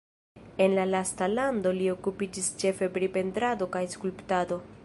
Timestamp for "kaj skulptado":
3.77-4.65